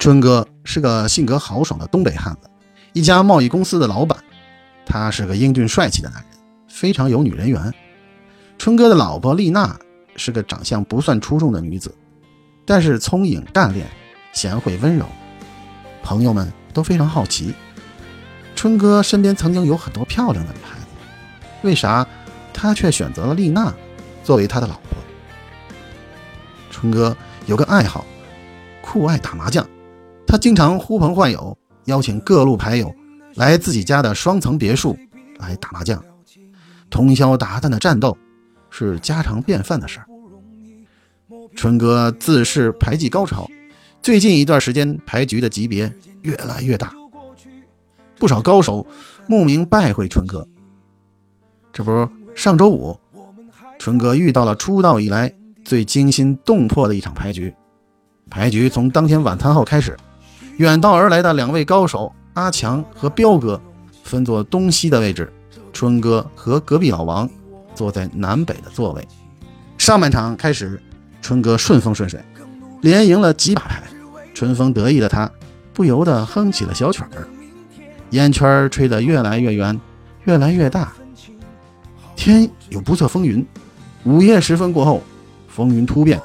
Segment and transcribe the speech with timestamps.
[0.00, 2.48] 春哥是个性格豪爽的东北汉子，
[2.94, 4.18] 一家贸易公司的老板。
[4.86, 6.30] 他是个英俊帅气的男人，
[6.70, 7.70] 非常有女人缘。
[8.56, 9.78] 春哥的老婆丽娜
[10.16, 11.94] 是个长相不算出众的女子，
[12.64, 13.86] 但是聪颖干练、
[14.32, 15.04] 贤惠温柔。
[16.02, 17.54] 朋友们都非常好奇，
[18.56, 20.86] 春哥身边曾经有很多漂亮的女孩子，
[21.60, 22.06] 为啥
[22.54, 23.70] 他却选择了丽娜
[24.24, 24.96] 作为他的老婆？
[26.70, 27.14] 春哥
[27.44, 28.06] 有个爱好，
[28.80, 29.68] 酷爱打麻将。
[30.30, 32.94] 他经常呼朋唤友，邀请各路牌友
[33.34, 34.96] 来自己家的双层别墅
[35.38, 36.00] 来打麻将，
[36.88, 38.16] 通宵达旦的战斗
[38.70, 40.06] 是家常便饭的事儿。
[41.56, 43.44] 春哥自恃牌技高超，
[44.00, 45.92] 最近一段时间牌局的级别
[46.22, 46.94] 越来越大，
[48.16, 48.86] 不少高手
[49.26, 50.46] 慕名拜会春哥。
[51.72, 52.96] 这不，上周五，
[53.80, 55.34] 春哥遇到了出道以来
[55.64, 57.52] 最惊心动魄的一场牌局。
[58.30, 59.96] 牌局从当天晚餐后开始。
[60.56, 63.60] 远道而来的两位高手阿强和彪哥
[64.04, 65.32] 分坐东西的位置，
[65.72, 67.28] 春哥和隔壁老王
[67.74, 69.06] 坐在南北的座位。
[69.78, 70.80] 上半场开始，
[71.22, 72.20] 春哥顺风顺水，
[72.82, 73.82] 连赢了几把牌。
[74.34, 75.30] 春风得意的他
[75.72, 77.26] 不由得哼起了小曲儿，
[78.10, 79.78] 烟圈吹得越来越圆，
[80.24, 80.92] 越来越大。
[82.16, 83.46] 天有不测风云，
[84.04, 85.02] 午夜时分过后，
[85.48, 86.20] 风云突变，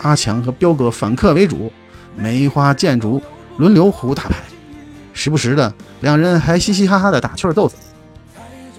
[0.00, 1.70] 阿强和彪哥反客为主，
[2.16, 3.20] 梅花剑竹。
[3.56, 4.36] 轮流胡打牌，
[5.12, 7.78] 时不时的两人还嘻嘻哈哈的打趣斗嘴。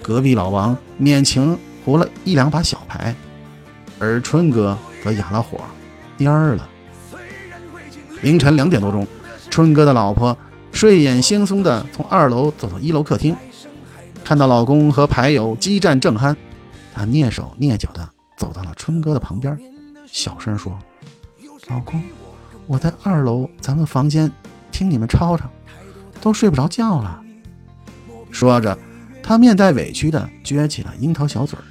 [0.02, 3.14] 隔壁老王勉强胡了一两把小牌，
[3.98, 5.58] 而春哥则哑了火，
[6.18, 6.68] 蔫儿了。
[8.22, 9.06] 凌晨两点多钟，
[9.50, 10.36] 春哥的老婆
[10.72, 13.34] 睡眼惺忪的从二楼走到一楼客厅，
[14.24, 16.36] 看到老公和牌友激战正酣，
[16.94, 19.58] 她蹑手蹑脚的走到了春哥的旁边，
[20.06, 20.78] 小声说
[21.68, 22.02] ：“老公，
[22.66, 24.30] 我在二楼咱们房间。”
[24.76, 25.48] 听你们吵吵，
[26.20, 27.22] 都睡不着觉了。
[28.30, 28.78] 说着，
[29.22, 31.64] 他面带委屈地撅起了樱桃小嘴儿。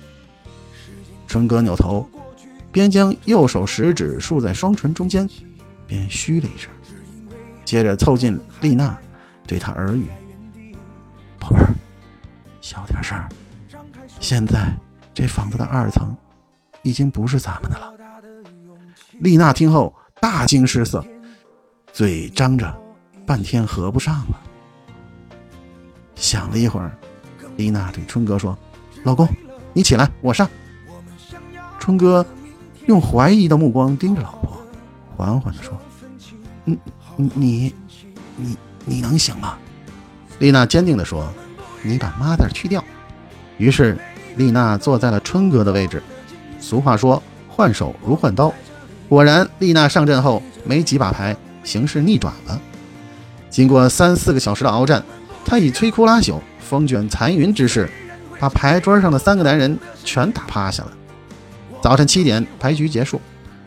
[1.27, 2.09] 春哥扭头，
[2.71, 5.29] 边将右手食指竖在双唇中间，
[5.85, 6.71] 边嘘了一声，
[7.63, 8.97] 接着凑近丽娜，
[9.45, 10.07] 对她耳语
[11.37, 11.75] ：“宝贝儿，
[12.59, 13.15] 小点声。
[14.19, 14.75] 现在
[15.13, 16.17] 这房子的二层
[16.81, 17.93] 已经不是咱们的了。”
[19.21, 21.05] 丽娜听后大惊失色，
[21.93, 22.81] 嘴张着。
[23.25, 24.39] 半天合不上了。
[26.15, 26.97] 想了一会儿，
[27.57, 28.57] 丽娜对春哥说
[29.03, 29.27] ：“老公，
[29.73, 30.49] 你起来，我上。”
[31.79, 32.25] 春哥
[32.87, 34.57] 用怀疑的目光盯着老婆，
[35.15, 35.77] 缓缓地说
[36.63, 36.77] ：“你、
[37.17, 37.75] 你、
[38.35, 39.57] 你、你能行吗？”
[40.39, 41.27] 丽娜坚定地说
[41.83, 42.83] ：“你把 mother 去掉。”
[43.57, 43.97] 于是
[44.35, 46.01] 丽娜坐在了春哥的位置。
[46.59, 48.53] 俗话说：“换手如换刀。”
[49.07, 52.59] 果然，丽娜上阵后没几把牌，形势逆转了。
[53.55, 55.01] 经过三四个小时的鏖战，
[55.45, 57.89] 他以摧枯拉朽、风卷残云之势，
[58.37, 60.91] 把牌桌上的三个男人全打趴下了。
[61.81, 63.21] 早晨七点，牌局结束，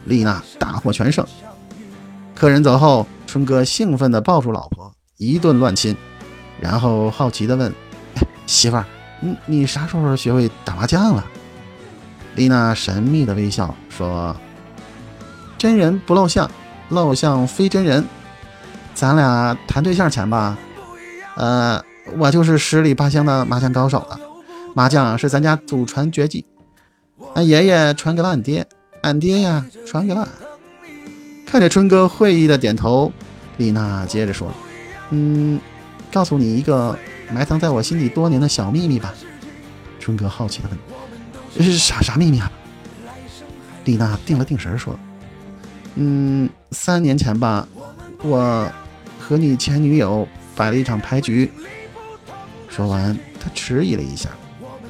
[0.04, 1.26] 丽娜大获全胜。
[2.34, 5.96] 客人走后，春哥兴奋地抱住老婆，一顿乱亲，
[6.60, 7.72] 然后好奇地问
[8.44, 8.84] ：“媳妇儿，
[9.20, 11.24] 你你啥时候学会打麻将了？”
[12.36, 14.36] 丽娜神秘的微笑说
[15.56, 16.50] ：“真人不露相，
[16.90, 18.04] 露相非真人。”
[18.98, 20.58] 咱俩谈对象前吧，
[21.36, 21.80] 呃，
[22.16, 24.18] 我就是十里八乡的麻将高手了。
[24.74, 26.44] 麻将是咱家祖传绝技，
[27.36, 28.66] 俺爷爷传给了俺爹，
[29.02, 30.28] 俺爹呀传给了俺。
[31.46, 33.12] 看着春哥会意的点头，
[33.58, 34.52] 丽娜接着说
[35.10, 35.60] ：“嗯，
[36.10, 36.98] 告诉你一个
[37.32, 39.14] 埋藏在我心里多年的小秘密吧。”
[40.00, 40.78] 春哥好奇的问
[41.56, 42.50] ：“这是啥啥秘密啊？”
[43.86, 44.98] 丽娜定了定神说
[45.94, 47.68] ：“嗯，三年前吧，
[48.24, 48.68] 我。”
[49.28, 51.52] 和你前女友摆了一场牌局。
[52.70, 54.30] 说完，他迟疑了一下，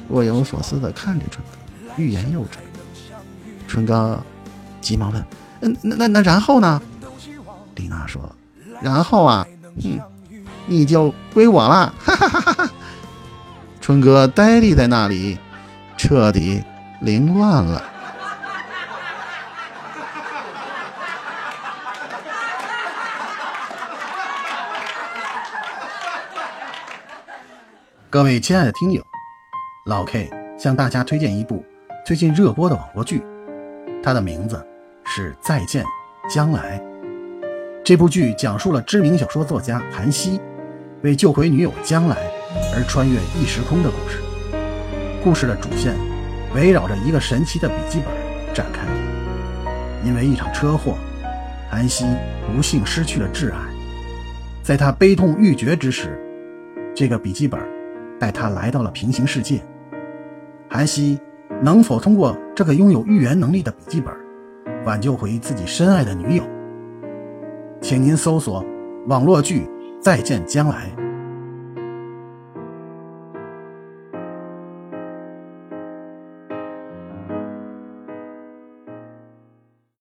[0.07, 2.57] 若有所思地看着春哥，欲言又止。
[3.67, 4.17] 春哥
[4.79, 5.21] 急忙问
[5.59, 6.81] ：“嗯，那那那然后呢？”
[7.75, 8.33] 丽娜说
[8.81, 9.45] ：“然后啊，
[9.83, 9.99] 哼，
[10.67, 12.71] 你就归我了。”哈哈哈哈哈
[13.81, 15.37] 春哥呆立在那里，
[15.97, 16.63] 彻底
[17.01, 17.83] 凌乱了。
[28.11, 29.05] 各位亲爱的听友，
[29.85, 31.63] 老 K 向大家推荐一部
[32.03, 33.21] 最近热播的网络剧，
[34.01, 34.65] 它的名字
[35.05, 35.85] 是《再见
[36.27, 36.79] 将来》。
[37.85, 40.41] 这部剧讲述了知名小说作家韩熙
[41.03, 42.17] 为救回女友将来
[42.73, 44.19] 而穿越异时空的故事。
[45.23, 45.95] 故事的主线
[46.55, 48.87] 围绕着一个神奇的笔记本展开。
[50.03, 50.97] 因为一场车祸，
[51.69, 52.07] 韩熙
[52.51, 53.59] 不幸失去了挚爱，
[54.63, 56.19] 在他悲痛欲绝之时，
[56.95, 57.61] 这个笔记本
[58.19, 59.61] 带他来到了平行世界。
[60.69, 61.19] 韩熙
[61.63, 64.13] 能否通过这个拥有预言能力的笔记本，
[64.85, 66.43] 挽救回自己深爱的女友？
[67.81, 68.63] 请您搜索
[69.07, 69.61] 网络剧
[70.01, 70.91] 《再见将来》。